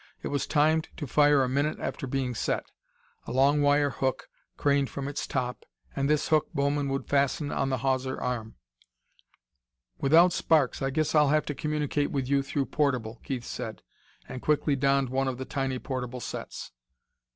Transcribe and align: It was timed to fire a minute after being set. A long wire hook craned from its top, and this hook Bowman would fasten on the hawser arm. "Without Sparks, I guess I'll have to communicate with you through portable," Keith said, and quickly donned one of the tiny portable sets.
It 0.23 0.29
was 0.29 0.47
timed 0.47 0.89
to 0.97 1.05
fire 1.05 1.43
a 1.43 1.47
minute 1.47 1.79
after 1.79 2.07
being 2.07 2.33
set. 2.33 2.71
A 3.27 3.31
long 3.31 3.61
wire 3.61 3.91
hook 3.91 4.29
craned 4.57 4.89
from 4.89 5.07
its 5.07 5.27
top, 5.27 5.63
and 5.95 6.09
this 6.09 6.29
hook 6.29 6.47
Bowman 6.55 6.89
would 6.89 7.05
fasten 7.05 7.51
on 7.51 7.69
the 7.69 7.77
hawser 7.85 8.19
arm. 8.19 8.55
"Without 9.99 10.33
Sparks, 10.33 10.81
I 10.81 10.89
guess 10.89 11.13
I'll 11.13 11.29
have 11.29 11.45
to 11.45 11.53
communicate 11.53 12.09
with 12.09 12.27
you 12.27 12.41
through 12.41 12.65
portable," 12.65 13.19
Keith 13.23 13.45
said, 13.45 13.83
and 14.27 14.41
quickly 14.41 14.75
donned 14.75 15.09
one 15.09 15.27
of 15.27 15.37
the 15.37 15.45
tiny 15.45 15.77
portable 15.77 16.19
sets. 16.19 16.71